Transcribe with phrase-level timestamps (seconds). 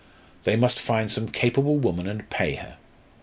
[0.45, 2.77] They must find some capable woman and pay her.